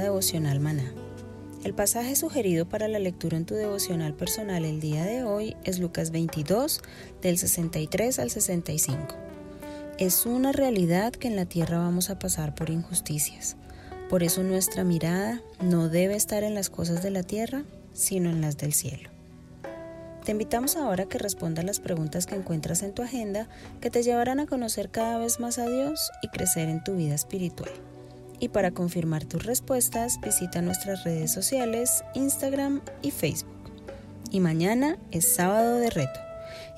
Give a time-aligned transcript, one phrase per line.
[0.00, 0.92] Devocional maná.
[1.64, 5.80] El pasaje sugerido para la lectura en tu devocional personal el día de hoy es
[5.80, 6.80] Lucas 22,
[7.22, 9.16] del 63 al 65.
[9.98, 13.56] Es una realidad que en la tierra vamos a pasar por injusticias.
[14.08, 18.40] Por eso nuestra mirada no debe estar en las cosas de la tierra, sino en
[18.40, 19.10] las del cielo.
[20.24, 23.48] Te invitamos ahora a que respondas las preguntas que encuentras en tu agenda
[23.80, 27.14] que te llevarán a conocer cada vez más a Dios y crecer en tu vida
[27.14, 27.70] espiritual.
[28.38, 33.50] Y para confirmar tus respuestas, visita nuestras redes sociales, Instagram y Facebook.
[34.30, 36.20] Y mañana es sábado de reto.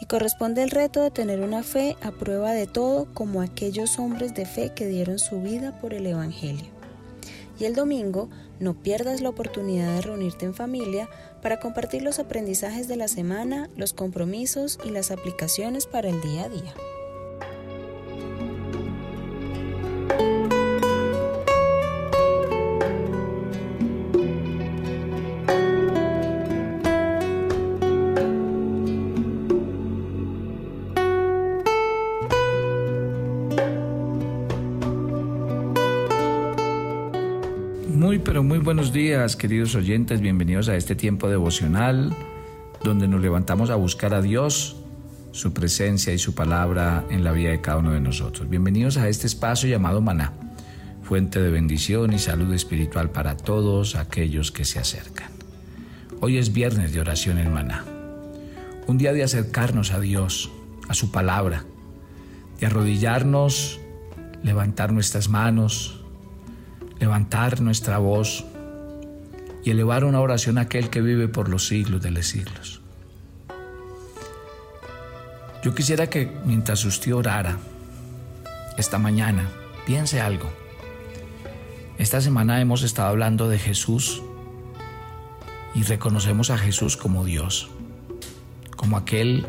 [0.01, 4.35] Y corresponde el reto de tener una fe a prueba de todo como aquellos hombres
[4.35, 6.67] de fe que dieron su vida por el Evangelio.
[7.59, 8.29] Y el domingo
[8.61, 11.09] no pierdas la oportunidad de reunirte en familia
[11.43, 16.45] para compartir los aprendizajes de la semana, los compromisos y las aplicaciones para el día
[16.45, 16.75] a día.
[38.69, 42.15] Buenos días queridos oyentes, bienvenidos a este tiempo devocional
[42.85, 44.77] donde nos levantamos a buscar a Dios,
[45.33, 48.47] su presencia y su palabra en la vida de cada uno de nosotros.
[48.51, 50.35] Bienvenidos a este espacio llamado Maná,
[51.03, 55.31] fuente de bendición y salud espiritual para todos aquellos que se acercan.
[56.21, 57.87] Hoy es viernes de oración en Maná,
[58.87, 60.53] un día de acercarnos a Dios,
[60.91, 61.65] a su palabra,
[62.61, 63.81] de arrodillarnos,
[64.43, 66.05] levantar nuestras manos,
[67.01, 68.45] levantar nuestra voz
[69.69, 72.81] y elevar una oración a aquel que vive por los siglos de los siglos.
[75.63, 77.59] Yo quisiera que mientras usted orara
[78.79, 79.47] esta mañana,
[79.85, 80.49] piense algo.
[81.99, 84.23] Esta semana hemos estado hablando de Jesús
[85.75, 87.69] y reconocemos a Jesús como Dios,
[88.75, 89.47] como aquel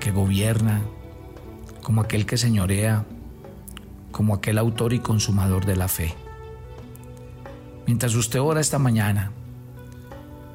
[0.00, 0.80] que gobierna,
[1.82, 3.04] como aquel que señorea,
[4.10, 6.14] como aquel autor y consumador de la fe.
[7.86, 9.32] Mientras usted ora esta mañana,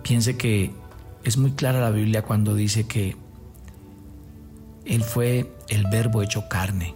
[0.05, 0.71] piense que
[1.23, 3.17] es muy clara la Biblia cuando dice que
[4.85, 6.93] Él fue el verbo hecho carne.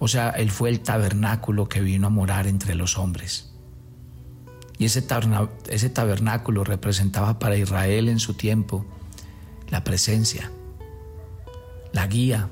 [0.00, 3.52] O sea, Él fue el tabernáculo que vino a morar entre los hombres.
[4.76, 8.84] Y ese, tabernáculo representaba para Israel en su tiempo
[9.68, 10.50] la presencia,
[11.92, 12.50] la guía,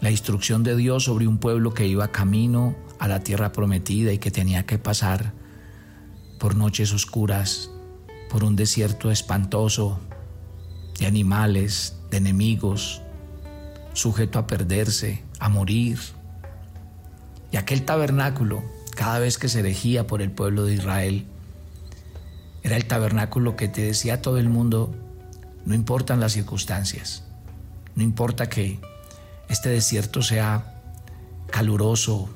[0.00, 4.18] la instrucción de Dios sobre un pueblo que iba camino a la tierra prometida y
[4.18, 5.32] que tenía que pasar
[6.40, 7.70] por noches oscuras,
[8.30, 9.98] por un desierto espantoso
[10.98, 13.02] de animales, de enemigos,
[13.94, 15.98] sujeto a perderse, a morir.
[17.50, 18.62] Y aquel tabernáculo,
[18.94, 21.26] cada vez que se erigía por el pueblo de Israel,
[22.62, 24.94] era el tabernáculo que te decía a todo el mundo,
[25.64, 27.24] no importan las circunstancias,
[27.94, 28.80] no importa que
[29.48, 30.74] este desierto sea
[31.46, 32.28] caluroso,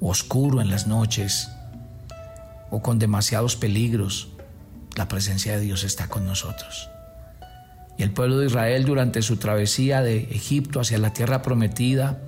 [0.00, 1.50] oscuro en las noches,
[2.70, 4.35] o con demasiados peligros,
[4.96, 6.90] la presencia de Dios está con nosotros.
[7.96, 12.20] Y el pueblo de Israel durante su travesía de Egipto hacia la tierra prometida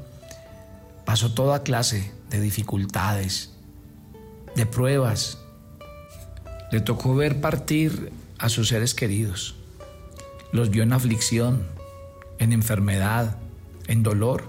[1.04, 3.50] pasó toda clase de dificultades,
[4.54, 5.38] de pruebas.
[6.70, 9.56] Le tocó ver partir a sus seres queridos.
[10.52, 11.66] Los vio en aflicción,
[12.38, 13.36] en enfermedad,
[13.88, 14.44] en dolor.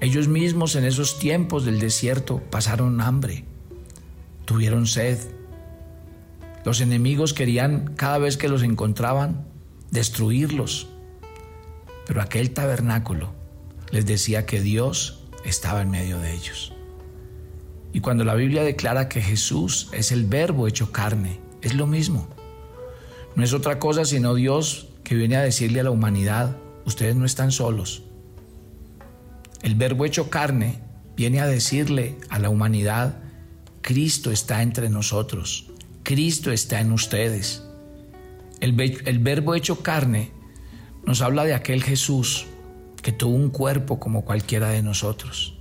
[0.00, 3.44] Ellos mismos en esos tiempos del desierto pasaron hambre
[4.44, 5.18] tuvieron sed.
[6.64, 9.46] Los enemigos querían, cada vez que los encontraban,
[9.90, 10.88] destruirlos.
[12.06, 13.32] Pero aquel tabernáculo
[13.90, 16.72] les decía que Dios estaba en medio de ellos.
[17.92, 22.28] Y cuando la Biblia declara que Jesús es el verbo hecho carne, es lo mismo.
[23.36, 27.24] No es otra cosa sino Dios que viene a decirle a la humanidad, ustedes no
[27.24, 28.02] están solos.
[29.62, 30.80] El verbo hecho carne
[31.16, 33.18] viene a decirle a la humanidad,
[33.80, 35.70] Cristo está entre nosotros,
[36.04, 37.64] Cristo está en ustedes.
[38.60, 40.32] El, verbo hecho carne
[41.06, 42.46] nos habla de aquel Jesús
[43.02, 45.58] que tuvo un cuerpo como cualquiera de nosotros.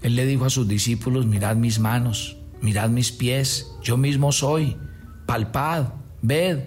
[0.00, 4.78] Él le dijo a sus discípulos, mirad mis manos, mirad mis pies, yo mismo soy,
[5.26, 5.88] palpad,
[6.22, 6.60] ved,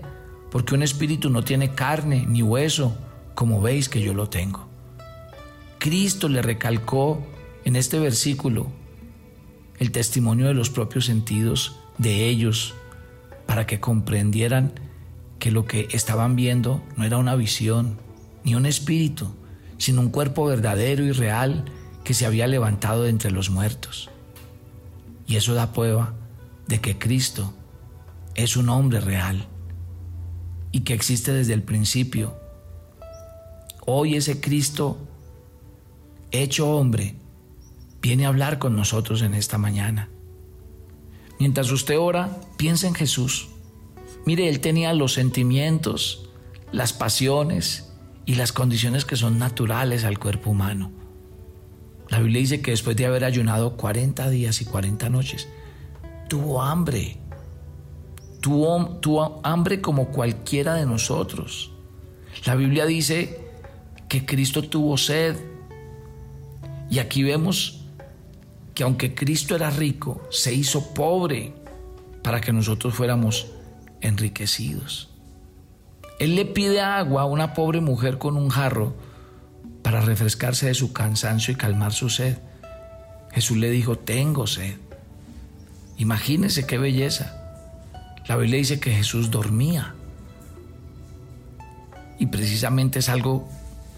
[0.51, 2.95] porque un espíritu no tiene carne ni hueso,
[3.33, 4.67] como veis que yo lo tengo.
[5.79, 7.25] Cristo le recalcó
[7.65, 8.67] en este versículo
[9.79, 12.75] el testimonio de los propios sentidos de ellos
[13.45, 14.73] para que comprendieran
[15.39, 17.97] que lo que estaban viendo no era una visión
[18.43, 19.33] ni un espíritu,
[19.77, 21.65] sino un cuerpo verdadero y real
[22.03, 24.09] que se había levantado de entre los muertos.
[25.27, 26.13] Y eso da prueba
[26.67, 27.53] de que Cristo
[28.35, 29.47] es un hombre real
[30.71, 32.35] y que existe desde el principio.
[33.85, 34.97] Hoy ese Cristo
[36.31, 37.15] hecho hombre
[38.01, 40.09] viene a hablar con nosotros en esta mañana.
[41.41, 43.49] Mientras usted ora, piensa en Jesús.
[44.27, 46.29] Mire, Él tenía los sentimientos,
[46.71, 47.91] las pasiones
[48.27, 50.91] y las condiciones que son naturales al cuerpo humano.
[52.09, 55.47] La Biblia dice que después de haber ayunado 40 días y 40 noches,
[56.29, 57.17] tuvo hambre.
[58.39, 61.71] Tuvo, tuvo hambre como cualquiera de nosotros.
[62.45, 63.49] La Biblia dice
[64.07, 65.37] que Cristo tuvo sed.
[66.91, 67.80] Y aquí vemos
[68.73, 71.53] que aunque Cristo era rico, se hizo pobre
[72.23, 73.47] para que nosotros fuéramos
[74.01, 75.09] enriquecidos.
[76.19, 78.95] Él le pide agua a una pobre mujer con un jarro
[79.81, 82.37] para refrescarse de su cansancio y calmar su sed.
[83.31, 84.75] Jesús le dijo, tengo sed.
[85.97, 87.37] Imagínese qué belleza.
[88.27, 89.95] La Biblia dice que Jesús dormía.
[92.19, 93.49] Y precisamente es algo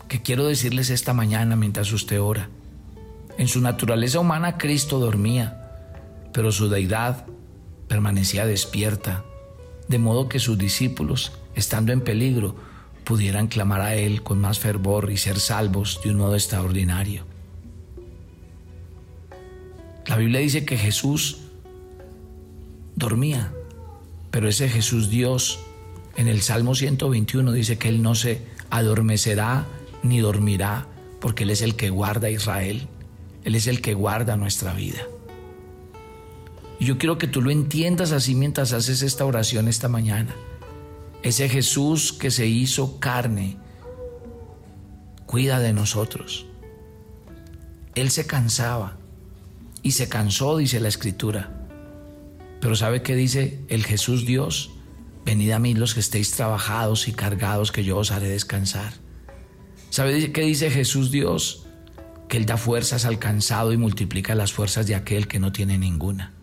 [0.08, 2.50] que quiero decirles esta mañana mientras usted ora.
[3.38, 5.60] En su naturaleza humana Cristo dormía,
[6.34, 7.26] pero su deidad
[7.88, 9.24] permanecía despierta,
[9.88, 12.56] de modo que sus discípulos, estando en peligro,
[13.04, 17.26] pudieran clamar a Él con más fervor y ser salvos de un modo extraordinario.
[20.06, 21.40] La Biblia dice que Jesús
[22.96, 23.54] dormía,
[24.32, 25.60] pero ese Jesús Dios
[26.16, 29.66] en el Salmo 121 dice que Él no se adormecerá
[30.04, 30.88] ni dormirá,
[31.20, 32.88] porque Él es el que guarda a Israel,
[33.44, 35.02] Él es el que guarda nuestra vida.
[36.80, 40.36] Y yo quiero que tú lo entiendas así mientras haces esta oración esta mañana.
[41.22, 43.58] Ese Jesús que se hizo carne,
[45.26, 46.46] cuida de nosotros.
[47.96, 48.98] Él se cansaba
[49.82, 51.68] y se cansó, dice la escritura.
[52.60, 54.72] Pero ¿sabe qué dice el Jesús Dios?
[55.26, 58.94] Venid a mí los que estéis trabajados y cargados, que yo os haré descansar.
[59.90, 61.63] ¿Sabe qué dice Jesús Dios?
[62.34, 65.78] Que Él da fuerzas al cansado y multiplica las fuerzas de aquel que no tiene
[65.78, 66.34] ninguna.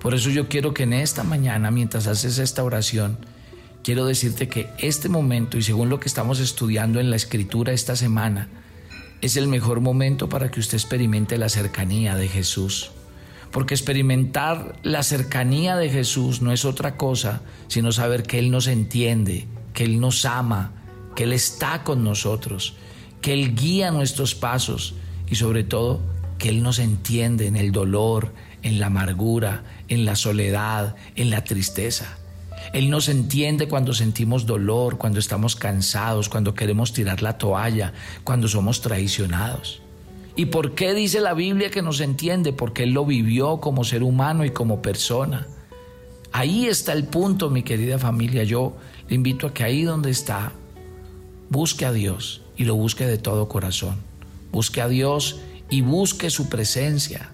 [0.00, 3.18] Por eso yo quiero que en esta mañana, mientras haces esta oración,
[3.82, 7.96] quiero decirte que este momento, y según lo que estamos estudiando en la escritura esta
[7.96, 8.46] semana,
[9.22, 12.92] es el mejor momento para que usted experimente la cercanía de Jesús.
[13.50, 18.68] Porque experimentar la cercanía de Jesús no es otra cosa sino saber que Él nos
[18.68, 20.74] entiende, que Él nos ama,
[21.16, 22.76] que Él está con nosotros,
[23.24, 26.02] que Él guía nuestros pasos y sobre todo
[26.36, 31.42] que Él nos entiende en el dolor, en la amargura, en la soledad, en la
[31.42, 32.18] tristeza.
[32.74, 38.46] Él nos entiende cuando sentimos dolor, cuando estamos cansados, cuando queremos tirar la toalla, cuando
[38.46, 39.80] somos traicionados.
[40.36, 42.52] ¿Y por qué dice la Biblia que nos entiende?
[42.52, 45.46] Porque Él lo vivió como ser humano y como persona.
[46.30, 48.44] Ahí está el punto, mi querida familia.
[48.44, 48.76] Yo
[49.08, 50.52] le invito a que ahí donde está,
[51.48, 53.96] busque a Dios y lo busque de todo corazón.
[54.52, 57.30] Busque a Dios y busque su presencia.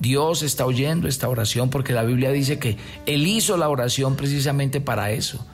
[0.00, 4.80] Dios está oyendo esta oración porque la Biblia dice que Él hizo la oración precisamente
[4.80, 5.46] para eso,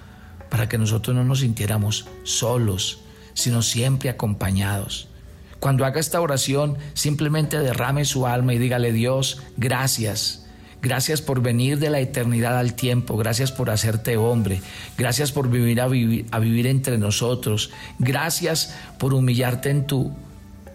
[0.49, 3.00] para que nosotros no nos sintiéramos solos,
[3.35, 5.09] sino siempre acompañados.
[5.61, 10.39] Cuando haga esta oración, simplemente derrame su alma y dígale Dios, gracias.
[10.82, 14.62] Gracias por venir de la eternidad al tiempo, gracias por hacerte hombre,
[14.96, 20.12] gracias por vivir a, vivir entre nosotros, gracias por humillarte en tu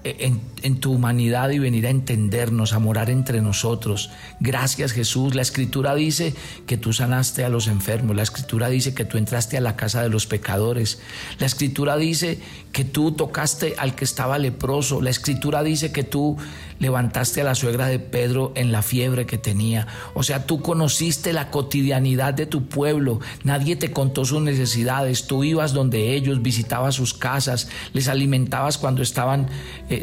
[0.06, 4.12] en, tu humanidad y venir a entendernos, a morar entre nosotros.
[4.40, 5.34] Gracias Jesús.
[5.34, 6.36] La escritura dice
[6.68, 8.16] que tú sanaste a los enfermos.
[8.16, 11.00] La escritura dice que tú entraste a la casa de los pecadores.
[11.40, 12.40] La escritura dice
[12.72, 15.02] que tú tocaste al que estaba leproso.
[15.02, 16.38] La escritura dice que tú
[16.80, 19.88] levantaste a la suegra de Pedro en la fiebre que tenía.
[20.14, 23.20] O sea, tú conociste la cotidianidad de tu pueblo.
[23.44, 25.26] Nadie te contó sus necesidades.
[25.26, 29.48] Tú ibas donde ellos, visitabas sus casas, les alimentabas cuando estaban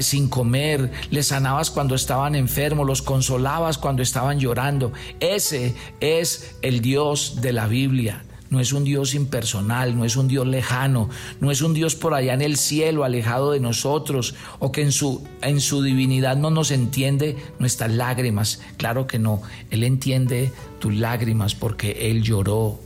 [0.00, 4.92] sin comer, les sanabas cuando estaban enfermos, los consolabas cuando estaban llorando.
[5.20, 8.22] Ese es el Dios de la Biblia
[8.52, 11.08] no es un Dios impersonal, no es un Dios lejano,
[11.40, 14.92] no es un Dios por allá en el cielo, alejado de nosotros, o que en
[14.92, 18.60] su, en su divinidad no nos entiende nuestras lágrimas.
[18.76, 22.78] Claro que no, Él entiende tus lágrimas porque Él lloró.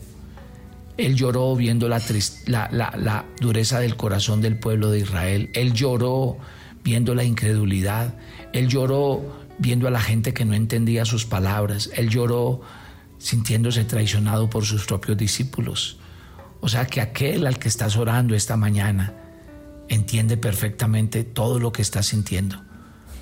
[0.99, 2.01] Él lloró viendo la,
[2.47, 5.51] la, la dureza del corazón del pueblo de Israel.
[5.53, 6.39] Él lloró
[6.87, 8.15] viendo la incredulidad.
[8.53, 9.21] Él lloró
[9.59, 11.91] viendo a la gente que no entendía sus palabras.
[11.95, 12.61] Él lloró
[13.19, 15.99] sintiéndose traicionado por sus propios discípulos.
[16.61, 19.15] O sea que aquel al que estás orando esta mañana
[19.89, 22.63] entiende perfectamente todo lo que estás sintiendo,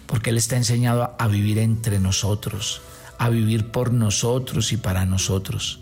[0.07, 2.83] porque Él está enseñado a vivir entre nosotros,
[3.19, 5.81] a vivir por nosotros y para nosotros.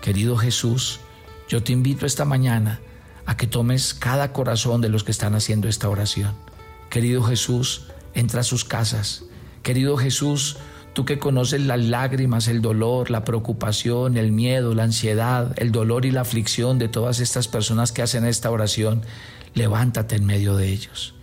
[0.00, 1.00] Querido Jesús,
[1.50, 2.80] yo te invito esta mañana
[3.26, 6.32] a que tomes cada corazón de los que están haciendo esta oración.
[6.94, 9.24] Querido Jesús, entra a sus casas.
[9.64, 10.58] Querido Jesús,
[10.92, 16.06] Tú que conoces las lágrimas, el dolor, la preocupación, el miedo, la ansiedad, el dolor
[16.06, 19.02] y la aflicción de todas estas personas que hacen esta oración,
[19.54, 21.16] levántate en medio de ellos.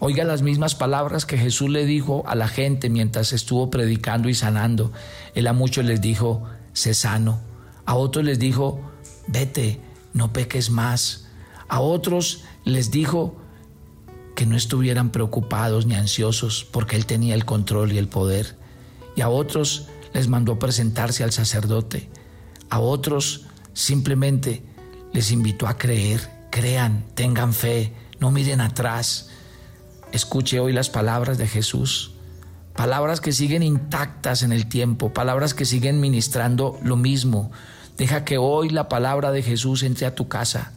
[0.00, 4.34] Oiga las mismas palabras que Jesús le dijo a la gente mientras estuvo predicando y
[4.34, 4.90] sanando.
[5.36, 6.42] Él a muchos les dijo,
[6.72, 7.40] sé sano.
[7.86, 8.80] A otros les dijo,
[9.28, 9.78] vete,
[10.12, 11.28] no peques más.
[11.68, 13.43] A otros les dijo
[14.34, 18.56] que no estuvieran preocupados ni ansiosos porque Él tenía el control y el poder
[19.16, 22.08] y a otros les mandó presentarse al sacerdote,
[22.70, 24.62] a otros simplemente
[25.12, 29.30] les invitó a creer, crean, tengan fe, no miren atrás.
[30.12, 32.12] Escuche hoy las palabras de Jesús,
[32.76, 37.50] palabras que siguen intactas en el tiempo, palabras que siguen ministrando lo mismo.
[37.96, 40.72] Deja que hoy la palabra de Jesús entre a tu casa.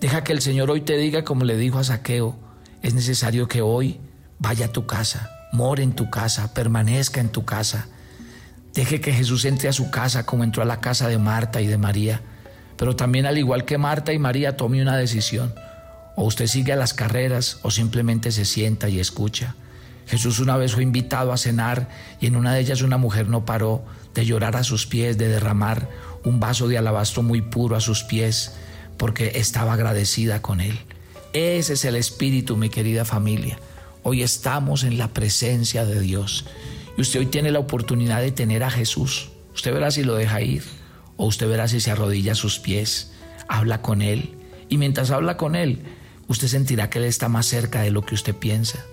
[0.00, 2.36] Deja que el Señor hoy te diga como le dijo a Saqueo,
[2.82, 4.00] es necesario que hoy
[4.38, 7.86] vaya a tu casa more en tu casa, permanezca en tu casa.
[8.74, 11.66] Deje que Jesús entre a su casa como entró a la casa de Marta y
[11.66, 12.20] de María.
[12.76, 15.54] Pero también al igual que Marta y María tome una decisión.
[16.16, 19.54] O usted sigue a las carreras o simplemente se sienta y escucha.
[20.06, 21.88] Jesús una vez fue invitado a cenar
[22.20, 25.28] y en una de ellas una mujer no paró de llorar a sus pies, de
[25.28, 25.88] derramar
[26.24, 28.52] un vaso de alabastro muy puro a sus pies,
[28.96, 30.78] porque estaba agradecida con él.
[31.34, 33.58] Ese es el espíritu, mi querida familia.
[34.02, 36.46] Hoy estamos en la presencia de Dios
[36.96, 39.28] y usted hoy tiene la oportunidad de tener a Jesús.
[39.54, 40.62] Usted verá si lo deja ir
[41.18, 43.12] o usted verá si se arrodilla a sus pies,
[43.46, 44.36] habla con Él
[44.70, 45.82] y mientras habla con Él,
[46.28, 48.86] usted sentirá que Él está más cerca de lo que usted piensa,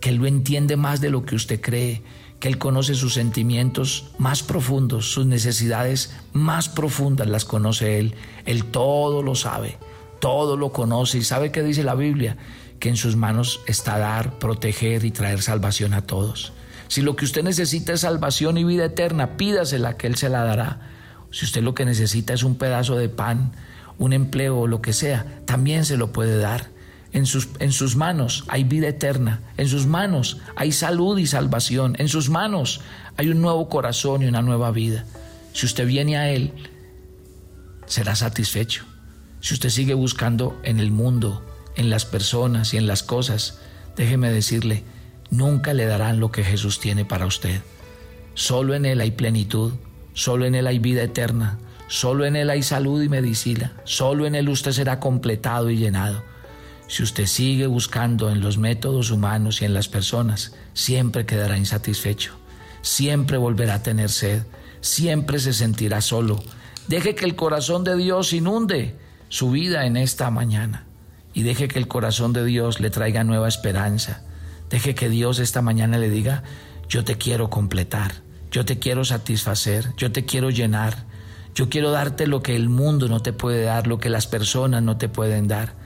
[0.00, 2.00] que Él lo entiende más de lo que usted cree,
[2.40, 8.14] que Él conoce sus sentimientos más profundos, sus necesidades más profundas las conoce Él.
[8.46, 9.76] Él todo lo sabe,
[10.22, 12.36] todo lo conoce y sabe qué dice la Biblia,
[12.78, 16.52] que en sus manos está dar, proteger y traer salvación a todos.
[16.86, 20.44] Si lo que usted necesita es salvación y vida eterna, pídasela que Él se la
[20.44, 20.78] dará.
[21.32, 23.50] Si usted lo que necesita es un pedazo de pan,
[23.98, 26.70] un empleo o lo que sea, también se lo puede dar.
[27.10, 31.96] En sus, en sus manos hay vida eterna, en sus manos hay salud y salvación,
[31.98, 32.80] en sus manos
[33.16, 35.04] hay un nuevo corazón y una nueva vida.
[35.52, 36.52] Si usted viene a Él,
[37.86, 38.91] será satisfecho.
[39.42, 41.42] Si usted sigue buscando en el mundo,
[41.74, 43.58] en las personas y en las cosas,
[43.96, 44.84] déjeme decirle,
[45.30, 47.60] nunca le darán lo que Jesús tiene para usted.
[48.34, 49.72] Solo en Él hay plenitud,
[50.14, 51.58] solo en Él hay vida eterna,
[51.88, 56.22] solo en Él hay salud y medicina, solo en Él usted será completado y llenado.
[56.86, 62.34] Si usted sigue buscando en los métodos humanos y en las personas, siempre quedará insatisfecho,
[62.80, 64.44] siempre volverá a tener sed,
[64.80, 66.40] siempre se sentirá solo.
[66.86, 69.01] Deje que el corazón de Dios inunde
[69.32, 70.84] su vida en esta mañana
[71.32, 74.24] y deje que el corazón de Dios le traiga nueva esperanza.
[74.68, 76.42] Deje que Dios esta mañana le diga,
[76.86, 78.12] yo te quiero completar,
[78.50, 81.06] yo te quiero satisfacer, yo te quiero llenar,
[81.54, 84.82] yo quiero darte lo que el mundo no te puede dar, lo que las personas
[84.82, 85.76] no te pueden dar.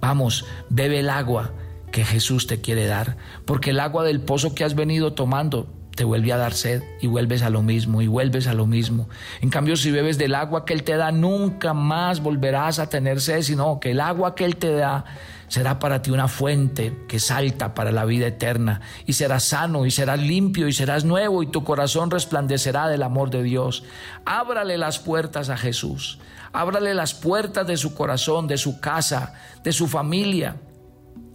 [0.00, 1.52] Vamos, bebe el agua
[1.92, 6.04] que Jesús te quiere dar, porque el agua del pozo que has venido tomando te
[6.04, 9.08] vuelve a dar sed y vuelves a lo mismo y vuelves a lo mismo.
[9.40, 13.20] En cambio, si bebes del agua que Él te da, nunca más volverás a tener
[13.20, 15.04] sed, sino que el agua que Él te da
[15.48, 19.90] será para ti una fuente que salta para la vida eterna, y serás sano, y
[19.90, 23.84] serás limpio, y serás nuevo, y tu corazón resplandecerá del amor de Dios.
[24.24, 26.18] Ábrale las puertas a Jesús,
[26.52, 30.56] ábrale las puertas de su corazón, de su casa, de su familia,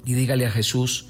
[0.04, 1.08] y dígale a Jesús,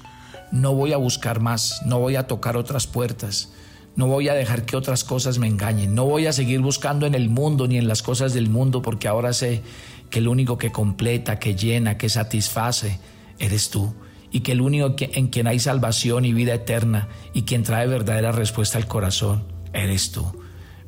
[0.52, 3.52] no voy a buscar más, no voy a tocar otras puertas,
[3.96, 7.14] no voy a dejar que otras cosas me engañen, no voy a seguir buscando en
[7.14, 9.62] el mundo ni en las cosas del mundo, porque ahora sé
[10.10, 12.98] que el único que completa, que llena, que satisface,
[13.38, 13.94] eres tú.
[14.32, 18.30] Y que el único en quien hay salvación y vida eterna y quien trae verdadera
[18.30, 19.42] respuesta al corazón,
[19.72, 20.24] eres tú.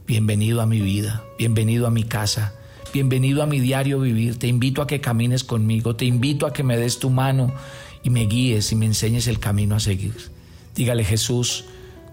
[0.07, 2.55] Bienvenido a mi vida, bienvenido a mi casa,
[2.93, 4.39] bienvenido a mi diario vivir.
[4.39, 7.53] Te invito a que camines conmigo, te invito a que me des tu mano
[8.03, 10.15] y me guíes y me enseñes el camino a seguir.
[10.75, 11.65] Dígale Jesús,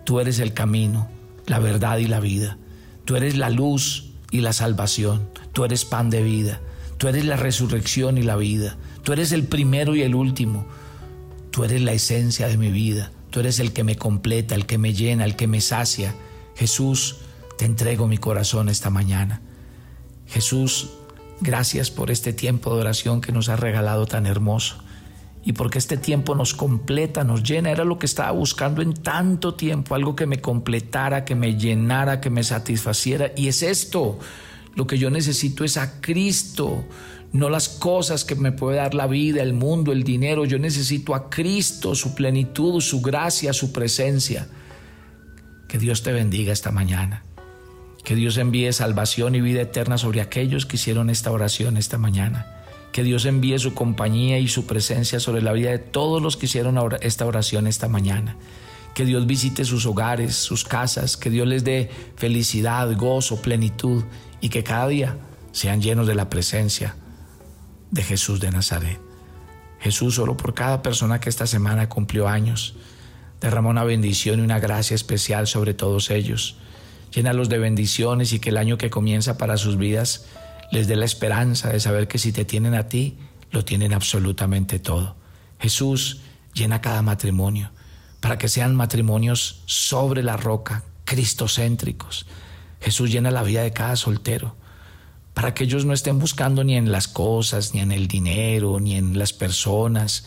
[0.05, 1.07] tú eres el camino,
[1.45, 2.57] la verdad y la vida.
[3.05, 5.29] Tú eres la luz y la salvación.
[5.53, 6.61] Tú eres pan de vida.
[6.97, 8.77] Tú eres la resurrección y la vida.
[9.03, 10.65] Tú eres el primero y el último.
[11.51, 13.11] Tú eres la esencia de mi vida.
[13.31, 16.13] Tú eres el que me completa, el que me llena, el que me sacia.
[16.55, 17.17] Jesús,
[17.57, 19.41] te entrego mi corazón esta mañana.
[20.27, 20.89] Jesús,
[21.41, 24.83] gracias por este tiempo de oración que nos has regalado tan hermoso.
[25.43, 27.71] Y porque este tiempo nos completa, nos llena.
[27.71, 32.19] Era lo que estaba buscando en tanto tiempo, algo que me completara, que me llenara,
[32.19, 33.31] que me satisfaciera.
[33.35, 34.19] Y es esto.
[34.75, 36.85] Lo que yo necesito es a Cristo,
[37.31, 40.45] no las cosas que me puede dar la vida, el mundo, el dinero.
[40.45, 44.47] Yo necesito a Cristo, su plenitud, su gracia, su presencia.
[45.67, 47.23] Que Dios te bendiga esta mañana.
[48.03, 52.58] Que Dios envíe salvación y vida eterna sobre aquellos que hicieron esta oración esta mañana.
[52.91, 56.47] Que Dios envíe su compañía y su presencia sobre la vida de todos los que
[56.47, 58.35] hicieron esta oración esta mañana.
[58.93, 64.03] Que Dios visite sus hogares, sus casas, que Dios les dé felicidad, gozo, plenitud
[64.41, 65.17] y que cada día
[65.51, 66.95] sean llenos de la presencia
[67.91, 68.99] de Jesús de Nazaret.
[69.79, 72.75] Jesús solo por cada persona que esta semana cumplió años,
[73.39, 76.57] derramó una bendición y una gracia especial sobre todos ellos.
[77.11, 80.25] Llénalos de bendiciones y que el año que comienza para sus vidas
[80.71, 83.17] les dé la esperanza de saber que si te tienen a ti,
[83.51, 85.15] lo tienen absolutamente todo.
[85.59, 86.21] Jesús
[86.53, 87.71] llena cada matrimonio
[88.19, 92.25] para que sean matrimonios sobre la roca, cristocéntricos,
[92.81, 94.55] Jesús llena la vida de cada soltero
[95.33, 98.95] para que ellos no estén buscando ni en las cosas, ni en el dinero, ni
[98.95, 100.25] en las personas,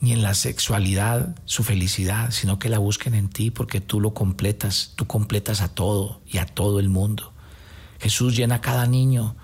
[0.00, 4.14] ni en la sexualidad su felicidad, sino que la busquen en ti porque tú lo
[4.14, 7.32] completas, tú completas a todo y a todo el mundo.
[7.98, 9.34] Jesús llena a cada niño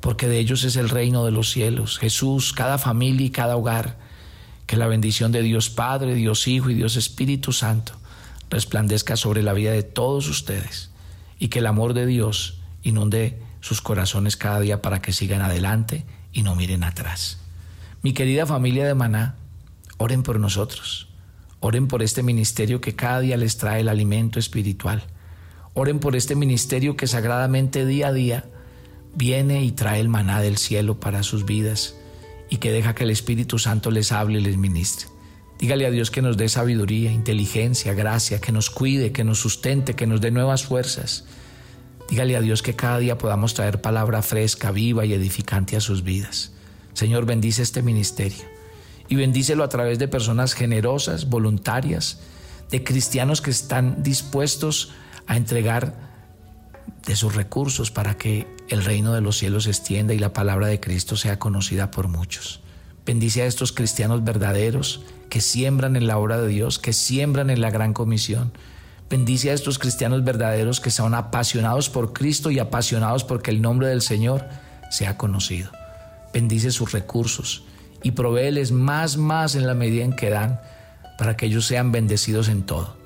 [0.00, 1.98] porque de ellos es el reino de los cielos.
[1.98, 3.98] Jesús, cada familia y cada hogar,
[4.66, 7.94] que la bendición de Dios Padre, Dios Hijo y Dios Espíritu Santo
[8.50, 10.90] resplandezca sobre la vida de todos ustedes
[11.38, 16.04] y que el amor de Dios inunde sus corazones cada día para que sigan adelante
[16.32, 17.38] y no miren atrás.
[18.02, 19.36] Mi querida familia de Maná,
[19.96, 21.08] oren por nosotros,
[21.60, 25.02] oren por este ministerio que cada día les trae el alimento espiritual,
[25.74, 28.44] oren por este ministerio que sagradamente día a día
[29.18, 31.96] viene y trae el maná del cielo para sus vidas
[32.48, 35.08] y que deja que el Espíritu Santo les hable y les ministre.
[35.58, 39.94] Dígale a Dios que nos dé sabiduría, inteligencia, gracia, que nos cuide, que nos sustente,
[39.94, 41.24] que nos dé nuevas fuerzas.
[42.08, 46.04] Dígale a Dios que cada día podamos traer palabra fresca, viva y edificante a sus
[46.04, 46.52] vidas.
[46.94, 48.44] Señor, bendice este ministerio
[49.08, 52.20] y bendícelo a través de personas generosas, voluntarias,
[52.70, 54.92] de cristianos que están dispuestos
[55.26, 56.08] a entregar
[57.04, 60.66] de sus recursos para que el reino de los cielos se extienda y la palabra
[60.66, 62.60] de Cristo sea conocida por muchos.
[63.06, 67.60] Bendice a estos cristianos verdaderos que siembran en la obra de Dios, que siembran en
[67.60, 68.52] la gran comisión.
[69.08, 73.88] Bendice a estos cristianos verdaderos que son apasionados por Cristo y apasionados porque el nombre
[73.88, 74.46] del Señor
[74.90, 75.70] sea conocido.
[76.34, 77.64] Bendice sus recursos
[78.02, 80.60] y provéeles más, más en la medida en que dan
[81.16, 82.96] para que ellos sean bendecidos en todo.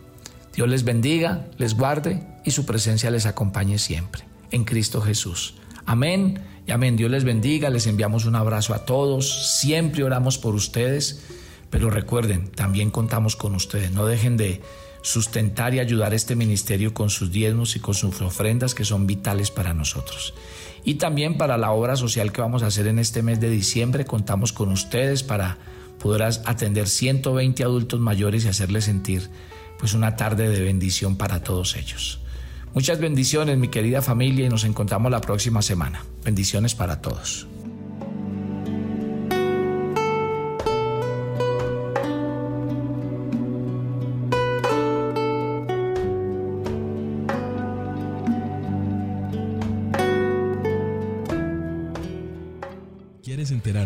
[0.54, 4.31] Dios les bendiga, les guarde y su presencia les acompañe siempre.
[4.52, 5.54] En Cristo Jesús.
[5.86, 6.96] Amén y amén.
[6.96, 11.24] Dios les bendiga, les enviamos un abrazo a todos, siempre oramos por ustedes,
[11.70, 13.90] pero recuerden, también contamos con ustedes.
[13.90, 14.60] No dejen de
[15.02, 19.50] sustentar y ayudar este ministerio con sus diezmos y con sus ofrendas que son vitales
[19.50, 20.34] para nosotros.
[20.84, 24.04] Y también para la obra social que vamos a hacer en este mes de diciembre,
[24.04, 25.58] contamos con ustedes para
[25.98, 29.30] poder atender 120 adultos mayores y hacerles sentir
[29.78, 32.21] pues una tarde de bendición para todos ellos.
[32.74, 36.04] Muchas bendiciones, mi querida familia, y nos encontramos la próxima semana.
[36.24, 37.46] Bendiciones para todos.